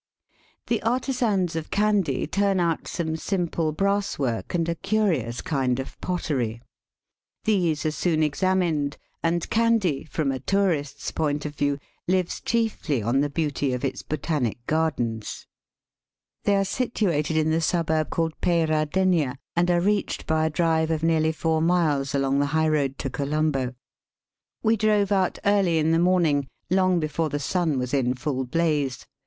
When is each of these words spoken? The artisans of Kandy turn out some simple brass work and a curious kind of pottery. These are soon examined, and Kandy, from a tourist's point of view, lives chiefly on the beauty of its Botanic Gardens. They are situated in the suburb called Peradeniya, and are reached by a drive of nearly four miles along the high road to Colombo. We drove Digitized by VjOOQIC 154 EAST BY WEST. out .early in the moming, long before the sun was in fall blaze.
The 0.65 0.81
artisans 0.81 1.55
of 1.55 1.69
Kandy 1.69 2.25
turn 2.25 2.59
out 2.59 2.87
some 2.87 3.15
simple 3.15 3.71
brass 3.71 4.17
work 4.17 4.55
and 4.55 4.67
a 4.67 4.73
curious 4.73 5.41
kind 5.41 5.79
of 5.79 6.01
pottery. 6.01 6.59
These 7.45 7.85
are 7.85 7.91
soon 7.91 8.23
examined, 8.23 8.97
and 9.21 9.47
Kandy, 9.51 10.05
from 10.09 10.31
a 10.31 10.39
tourist's 10.39 11.11
point 11.11 11.45
of 11.45 11.53
view, 11.53 11.77
lives 12.07 12.41
chiefly 12.41 13.03
on 13.03 13.19
the 13.19 13.29
beauty 13.29 13.73
of 13.73 13.85
its 13.85 14.01
Botanic 14.01 14.65
Gardens. 14.65 15.45
They 16.45 16.55
are 16.55 16.65
situated 16.65 17.37
in 17.37 17.51
the 17.51 17.61
suburb 17.61 18.09
called 18.09 18.33
Peradeniya, 18.41 19.35
and 19.55 19.69
are 19.69 19.79
reached 19.81 20.25
by 20.25 20.47
a 20.47 20.49
drive 20.49 20.89
of 20.89 21.03
nearly 21.03 21.31
four 21.31 21.61
miles 21.61 22.15
along 22.15 22.39
the 22.39 22.47
high 22.57 22.69
road 22.69 22.97
to 22.97 23.11
Colombo. 23.11 23.75
We 24.63 24.77
drove 24.77 25.09
Digitized 25.09 25.09
by 25.09 25.11
VjOOQIC 25.11 25.11
154 25.11 25.11
EAST 25.11 25.11
BY 25.11 25.17
WEST. 25.21 25.37
out 25.37 25.59
.early 25.61 25.77
in 25.77 25.91
the 25.91 25.97
moming, 25.99 26.47
long 26.71 26.99
before 26.99 27.29
the 27.29 27.37
sun 27.39 27.77
was 27.77 27.93
in 27.93 28.15
fall 28.15 28.45
blaze. 28.45 29.05